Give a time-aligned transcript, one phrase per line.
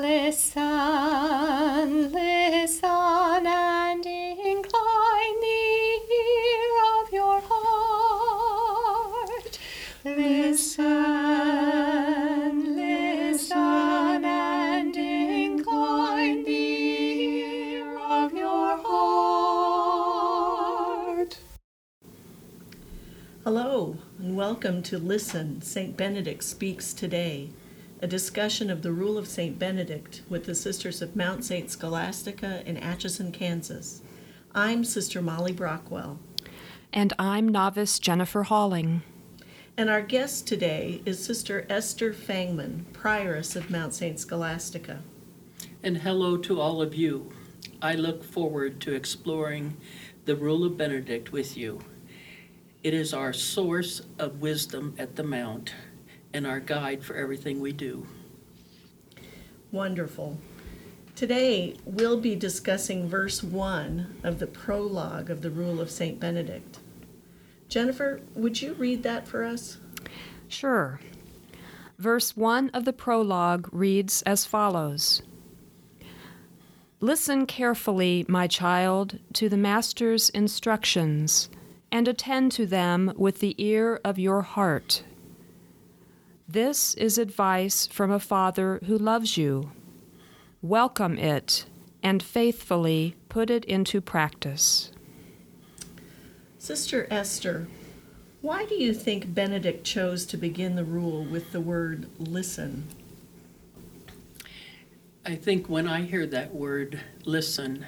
[0.00, 0.64] Listen,
[2.12, 8.72] listen, and incline the ear of your heart.
[10.02, 10.86] Listen,
[12.74, 20.12] listen, and incline the ear of your heart.
[23.44, 25.94] Hello, and welcome to Listen, St.
[25.98, 27.50] Benedict Speaks Today,
[28.02, 29.58] a discussion of the Rule of St.
[29.58, 31.70] Benedict with the Sisters of Mount St.
[31.70, 34.02] Scholastica in Atchison, Kansas.
[34.56, 36.18] I'm Sister Molly Brockwell,
[36.92, 39.02] And I'm novice Jennifer Halling.
[39.76, 44.18] and our guest today is Sister Esther Fangman, Prioress of Mount St.
[44.18, 45.00] Scholastica.
[45.84, 47.30] And hello to all of you.
[47.80, 49.76] I look forward to exploring
[50.24, 51.78] the Rule of Benedict with you.
[52.82, 55.72] It is our source of wisdom at the Mount
[56.32, 58.06] and our guide for everything we do.
[59.70, 60.38] Wonderful.
[61.14, 66.18] Today, we'll be discussing verse 1 of the prologue of the Rule of St.
[66.18, 66.78] Benedict.
[67.68, 69.78] Jennifer, would you read that for us?
[70.48, 71.00] Sure.
[71.98, 75.22] Verse 1 of the prologue reads as follows
[77.00, 81.48] Listen carefully, my child, to the Master's instructions,
[81.90, 85.02] and attend to them with the ear of your heart.
[86.52, 89.72] This is advice from a Father who loves you.
[90.60, 91.64] Welcome it
[92.02, 94.92] and faithfully put it into practice.
[96.58, 97.68] Sister Esther,
[98.42, 102.86] why do you think Benedict chose to begin the rule with the word listen?
[105.24, 107.86] I think when I hear that word, listen,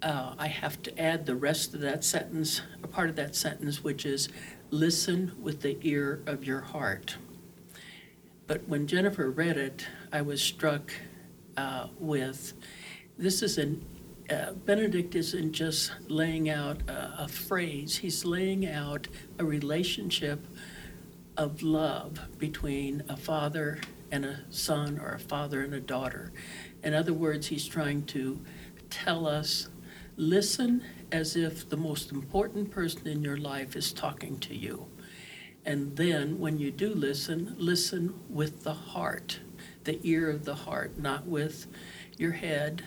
[0.00, 3.84] uh, I have to add the rest of that sentence, a part of that sentence,
[3.84, 4.30] which is
[4.70, 7.18] listen with the ear of your heart.
[8.46, 10.92] But when Jennifer read it, I was struck
[11.56, 12.52] uh, with
[13.16, 13.84] this is an
[14.30, 19.06] uh, Benedict isn't just laying out a, a phrase, he's laying out
[19.38, 20.46] a relationship
[21.36, 23.80] of love between a father
[24.10, 26.32] and a son or a father and a daughter.
[26.82, 28.40] In other words, he's trying to
[28.88, 29.68] tell us
[30.16, 30.82] listen
[31.12, 34.86] as if the most important person in your life is talking to you.
[35.64, 39.40] And then when you do listen, listen with the heart,
[39.84, 41.66] the ear of the heart, not with
[42.18, 42.82] your head,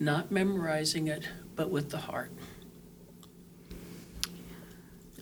[0.00, 2.30] not memorizing it, but with the heart.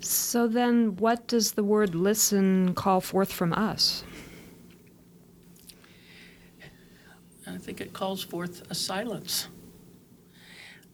[0.01, 4.05] So then, what does the word listen call forth from us?
[7.47, 9.49] I think it calls forth a silence.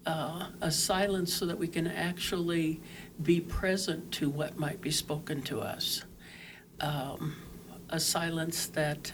[0.07, 2.81] Uh, a silence so that we can actually
[3.23, 6.05] be present to what might be spoken to us.
[6.81, 7.37] Um,
[7.89, 9.13] a silence that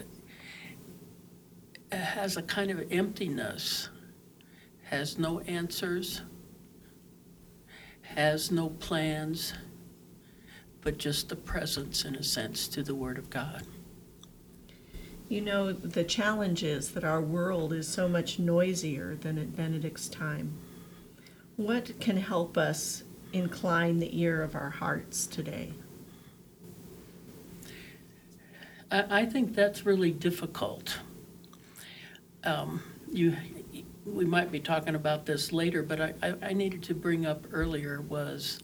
[1.92, 3.88] has a kind of emptiness,
[4.84, 6.22] has no answers,
[8.02, 9.52] has no plans,
[10.80, 13.64] but just the presence, in a sense, to the Word of God.
[15.28, 20.08] You know, the challenge is that our world is so much noisier than at Benedict's
[20.08, 20.56] time.
[21.56, 23.02] What can help us
[23.32, 25.72] incline the ear of our hearts today?
[28.90, 30.98] I, think that's really difficult.
[32.44, 33.36] Um, you,
[34.06, 37.46] we might be talking about this later, but I, I, I needed to bring up
[37.52, 38.60] earlier was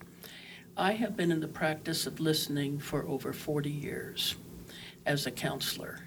[0.77, 4.35] I have been in the practice of listening for over 40 years
[5.05, 5.99] as a counselor.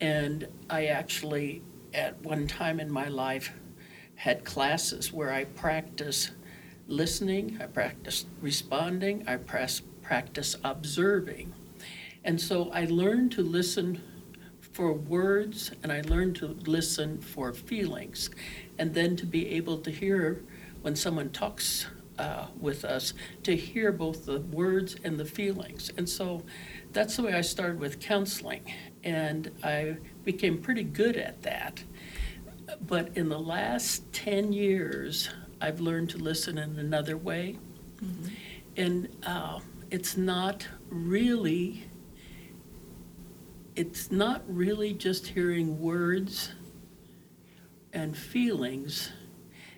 [0.00, 3.52] And I actually, at one time in my life,
[4.14, 6.30] had classes where I practiced
[6.88, 11.52] listening, I practice responding, I pras- practiced observing.
[12.24, 14.02] And so I learned to listen
[14.72, 18.30] for words and I learned to listen for feelings.
[18.78, 20.42] And then to be able to hear
[20.82, 21.86] when someone talks
[22.18, 25.92] uh, with us, to hear both the words and the feelings.
[25.96, 26.42] And so
[26.92, 28.62] that's the way I started with counseling.
[29.04, 31.82] And I became pretty good at that.
[32.86, 35.30] But in the last 10 years,
[35.60, 37.58] I've learned to listen in another way.
[38.76, 39.60] And uh,
[39.90, 41.84] it's not really
[43.78, 46.50] it's not really just hearing words
[47.92, 49.12] and feelings.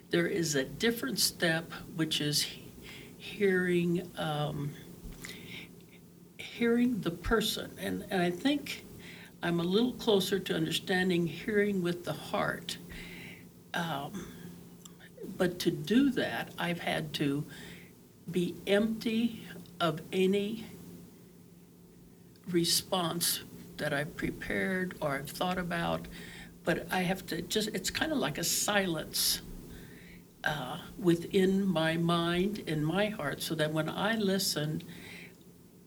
[0.09, 2.47] There is a different step, which is
[3.19, 4.73] hearing um,
[6.39, 8.87] hearing the person, and, and I think
[9.43, 12.79] I'm a little closer to understanding hearing with the heart.
[13.75, 14.27] Um,
[15.37, 17.45] but to do that, I've had to
[18.31, 19.47] be empty
[19.81, 20.67] of any
[22.49, 23.41] response
[23.77, 26.07] that I've prepared or I've thought about
[26.65, 29.41] but I have to just, it's kind of like a silence
[30.45, 34.83] uh, within my mind, in my heart, so that when I listen,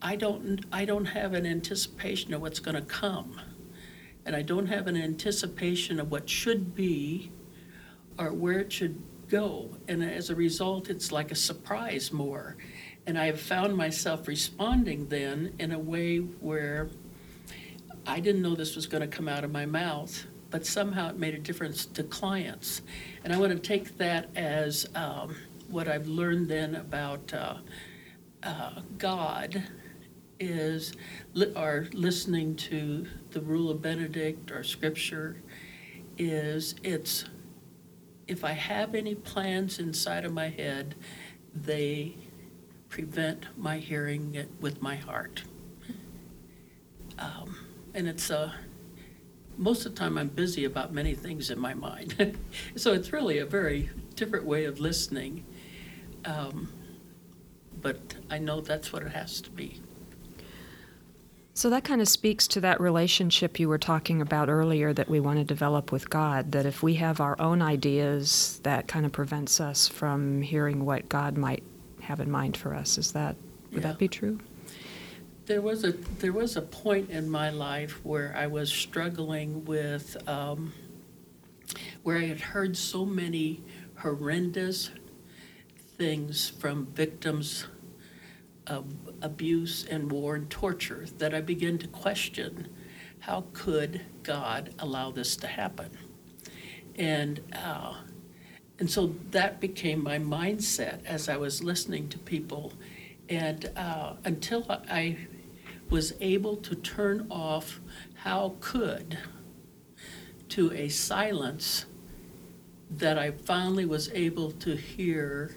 [0.02, 3.40] I don't, I don't have an anticipation of what's going to come.
[4.26, 7.32] And I don't have an anticipation of what should be
[8.18, 9.02] or where it should
[9.34, 9.68] go.
[9.88, 12.56] And as a result, it's like a surprise more.
[13.08, 16.90] And I have found myself responding then in a way where
[18.06, 21.18] I didn't know this was going to come out of my mouth, but somehow it
[21.18, 22.84] made a difference to clients.
[23.24, 25.36] And I want to take that as um,
[25.68, 27.56] what I've learned then about uh,
[28.44, 29.64] uh, God
[30.40, 30.94] is,
[31.34, 35.38] li- or listening to the rule of Benedict or scripture,
[36.20, 37.26] is it's
[38.28, 40.96] if I have any plans inside of my head,
[41.54, 42.16] they
[42.90, 45.44] prevent my hearing it with my heart.
[47.20, 47.56] Um,
[47.94, 48.52] and it's uh,
[49.58, 52.38] most of the time I'm busy about many things in my mind.
[52.76, 55.46] so it's really a very different way of listening.
[56.26, 56.72] Um,
[57.82, 59.82] but I know that's what it has to be.
[61.56, 65.20] So that kind of speaks to that relationship you were talking about earlier that we
[65.20, 66.52] want to develop with God.
[66.52, 71.10] That if we have our own ideas, that kind of prevents us from hearing what
[71.10, 71.62] God might
[72.02, 72.98] have in mind for us.
[72.98, 73.36] Is that
[73.72, 73.90] would Yeah.
[73.90, 74.40] that be true?
[75.46, 80.18] There was a there was a point in my life where I was struggling with
[80.28, 80.74] um,
[82.02, 83.62] where I had heard so many
[83.98, 84.90] horrendous
[85.98, 87.68] things from victims
[89.22, 92.70] abuse and war and torture that I began to question
[93.20, 95.90] how could God allow this to happen?
[96.98, 97.96] And uh,
[98.80, 102.74] and so that became my mindset as I was listening to people,
[103.30, 105.18] and uh, until I
[105.90, 107.80] was able to turn off
[108.16, 109.18] how could
[110.50, 111.86] to a silence
[112.90, 115.56] that I finally was able to hear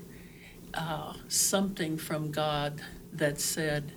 [0.75, 2.81] uh, something from God
[3.19, 3.93] that said,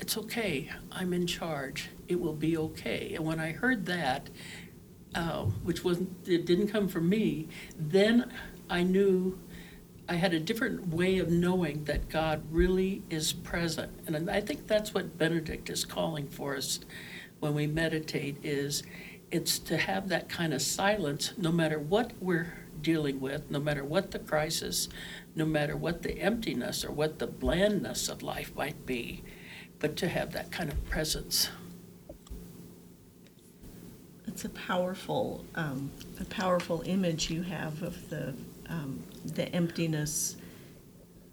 [0.00, 3.12] It's okay, I'm in charge, it will be okay.
[3.14, 4.30] And when I heard that,
[5.14, 7.48] uh, which wasn't, it didn't come from me,
[7.78, 8.32] then
[8.68, 9.38] I knew
[10.08, 13.92] I had a different way of knowing that God really is present.
[14.06, 16.80] And I think that's what Benedict is calling for us
[17.40, 18.82] when we meditate is
[19.30, 23.84] it's to have that kind of silence no matter what we're dealing with, no matter
[23.84, 24.88] what the crisis,
[25.36, 29.22] no matter what the emptiness or what the blandness of life might be,
[29.78, 31.50] but to have that kind of presence.
[34.26, 38.34] It's a powerful, um, a powerful image you have of the
[38.68, 40.36] um, the emptiness,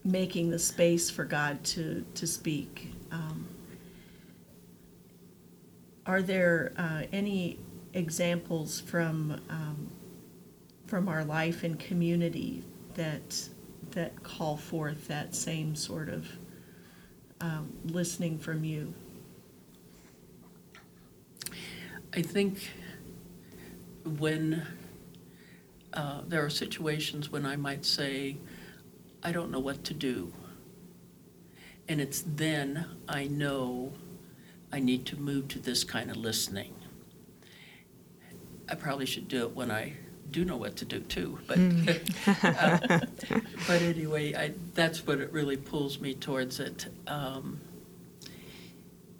[0.03, 2.93] making the space for God to to speak.
[3.11, 3.47] Um,
[6.05, 7.57] are there uh, any
[7.93, 9.89] examples from um,
[10.85, 12.63] from our life and community
[12.95, 13.49] that
[13.93, 16.27] that call forth that same sort of
[17.41, 18.93] um, listening from you?
[22.15, 22.71] I think
[24.05, 24.65] when
[25.93, 28.37] uh, there are situations when I might say,
[29.23, 30.33] I don't know what to do.
[31.87, 33.93] And it's then I know
[34.71, 36.73] I need to move to this kind of listening.
[38.69, 39.93] I probably should do it when I
[40.33, 41.57] do know what to do too, but
[42.43, 42.99] uh,
[43.67, 46.87] but anyway, I, that's what it really pulls me towards it.
[47.07, 47.61] Um,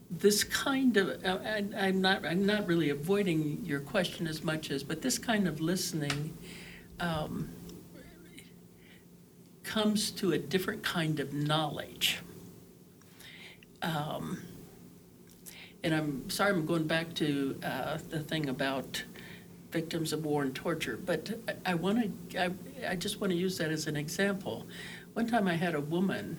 [0.10, 4.72] this kind of uh, I, I'm not I'm not really avoiding your question as much
[4.72, 6.38] as, but this kind of listening
[7.00, 7.50] um,
[9.64, 12.20] comes to a different kind of knowledge.
[13.82, 14.42] Um,
[15.84, 19.04] and I'm sorry, I'm going back to uh, the thing about
[19.74, 22.52] victims of war and torture, but I, I want to, I,
[22.92, 24.68] I just want to use that as an example.
[25.14, 26.38] One time I had a woman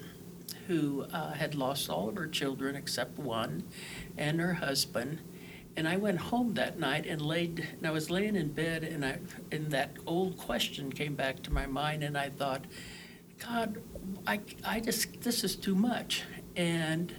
[0.68, 3.64] who uh, had lost all of her children except one
[4.16, 5.18] and her husband.
[5.76, 9.04] And I went home that night and laid, and I was laying in bed, and
[9.04, 9.18] I,
[9.50, 12.64] and that old question came back to my mind, and I thought,
[13.40, 13.82] God,
[14.24, 16.22] I, I just, this is too much.
[16.54, 17.12] And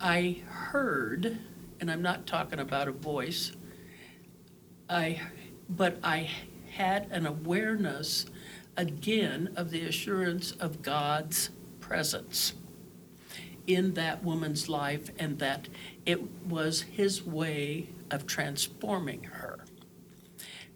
[0.00, 1.38] I heard,
[1.78, 3.52] and I'm not talking about a voice,
[4.88, 5.20] I,
[5.68, 6.30] but I
[6.70, 8.26] had an awareness
[8.76, 11.50] again of the assurance of God's
[11.80, 12.54] presence
[13.66, 15.68] in that woman's life and that
[16.04, 19.64] it was his way of transforming her.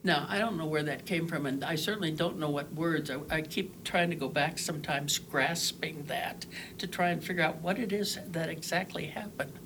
[0.05, 3.11] Now, I don't know where that came from, and I certainly don't know what words.
[3.11, 6.47] I, I keep trying to go back sometimes, grasping that
[6.79, 9.59] to try and figure out what it is that exactly happened.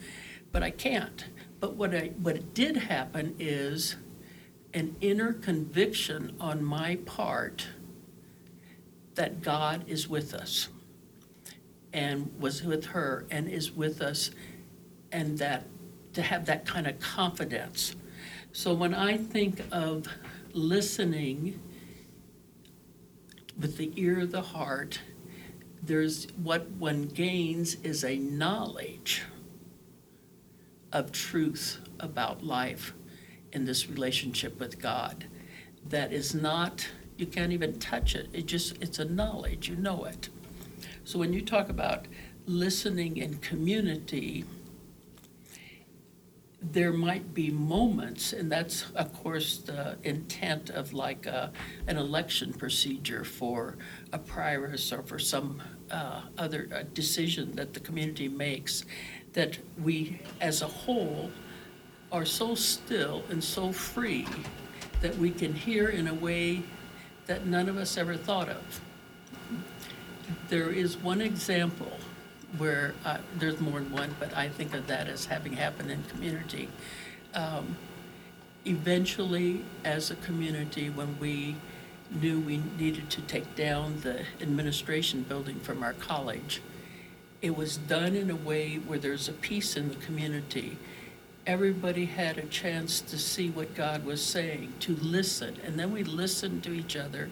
[0.51, 1.27] But I can't.
[1.61, 3.97] But what, I, what did happen is
[4.75, 7.67] an inner conviction on my part
[9.15, 10.69] that God is with us
[11.93, 14.31] and was with her and is with us,
[15.11, 15.67] and that
[16.15, 17.95] to have that kind of confidence.
[18.53, 20.07] So when I think of
[20.53, 21.61] listening
[23.61, 25.01] with the ear of the heart,
[25.83, 29.23] there's what one gains is a knowledge
[30.93, 32.95] of truth about life
[33.53, 35.27] in this relationship with God
[35.89, 38.29] that is not you can't even touch it.
[38.33, 39.69] It just it's a knowledge.
[39.69, 40.29] You know it.
[41.05, 42.07] So when you talk about
[42.47, 44.45] listening in community
[46.71, 51.51] there might be moments and that's of course the intent of like a,
[51.89, 53.77] an election procedure for
[54.13, 58.85] a prioress or for some uh, other decision that the community makes
[59.33, 61.31] that we as a whole
[62.13, 64.27] are so still and so free
[65.01, 66.63] that we can hear in a way
[67.27, 68.81] that none of us ever thought of.
[70.49, 71.93] There is one example
[72.59, 76.03] where uh, there's more than one, but I think of that as having happened in
[76.05, 76.69] community.
[77.35, 77.77] Um,
[78.67, 81.57] eventually, as a community, when we
[82.11, 86.61] knew we needed to take down the administration building from our college,
[87.41, 90.77] it was done in a way where there's a peace in the community
[91.47, 95.57] everybody had a chance to see what God was saying, to listen.
[95.65, 97.31] And then we listened to each other.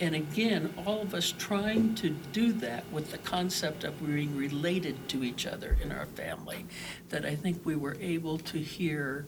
[0.00, 5.08] And again, all of us trying to do that with the concept of being related
[5.10, 6.66] to each other in our family,
[7.10, 9.26] that I think we were able to hear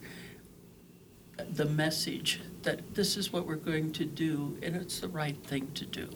[1.52, 5.70] the message that this is what we're going to do and it's the right thing
[5.74, 6.08] to do.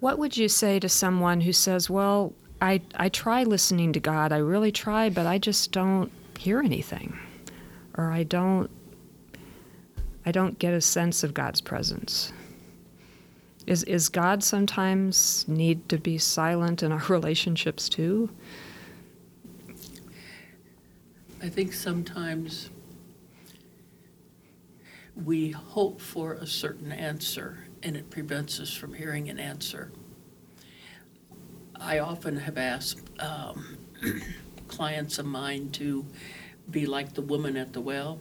[0.00, 2.32] What would you say to someone who says, Well,
[2.62, 4.30] I, I try listening to God.
[4.30, 7.18] I really try, but I just don't hear anything.
[7.98, 8.70] Or I don't
[10.24, 12.32] I don't get a sense of God's presence.
[13.66, 18.30] Is is God sometimes need to be silent in our relationships too?
[21.42, 22.70] I think sometimes
[25.16, 29.90] we hope for a certain answer and it prevents us from hearing an answer.
[31.84, 33.76] I often have asked um,
[34.68, 36.06] clients of mine to
[36.70, 38.20] be like the woman at the well,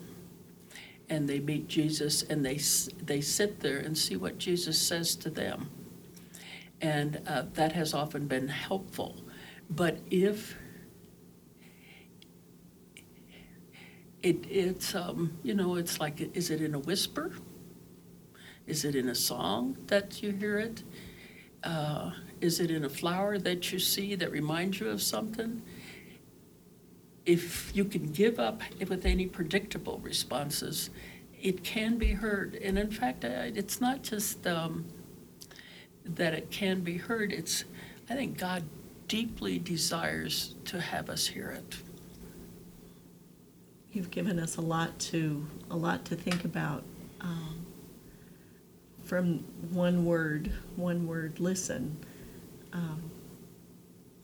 [1.10, 2.60] and they meet Jesus and they
[3.04, 5.70] they sit there and see what Jesus says to them,
[6.82, 9.18] and uh, that has often been helpful.
[9.70, 10.56] But if
[14.24, 17.32] it, it's um, you know it's like is it in a whisper?
[18.66, 20.82] Is it in a song that you hear it?
[21.64, 25.62] Uh, is it in a flower that you see that reminds you of something?
[27.26, 30.90] If you can give up with any predictable responses,
[31.40, 32.56] it can be heard.
[32.56, 34.86] And in fact, it's not just um,
[36.04, 37.64] that it can be heard, it's,
[38.10, 38.64] I think God
[39.08, 41.76] deeply desires to have us hear it.
[43.92, 46.84] You've given us a lot to a lot to think about.
[47.20, 47.66] Um,
[49.12, 49.40] from
[49.74, 51.98] one word, one word, listen
[52.72, 53.12] um,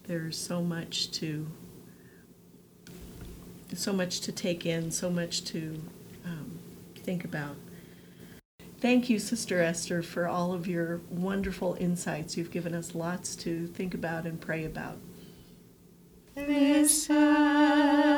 [0.04, 1.46] there's so much to
[3.74, 5.84] so much to take in, so much to
[6.24, 6.58] um,
[6.96, 7.58] think about.
[8.80, 12.38] Thank you, Sister Esther, for all of your wonderful insights.
[12.38, 15.00] You've given us lots to think about and pray about.
[16.38, 18.17] Listen,